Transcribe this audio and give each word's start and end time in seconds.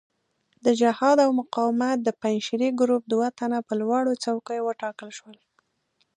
د 0.65 0.67
جهاد 0.81 1.17
او 1.25 1.29
مقاومت 1.41 1.97
د 2.03 2.09
پنجشیري 2.21 2.69
ګروپ 2.79 3.03
دوه 3.13 3.27
تنه 3.39 3.59
په 3.67 3.73
لوړو 3.81 4.13
څوکیو 4.23 4.65
وټاکل 4.67 5.09
شول. 5.17 5.37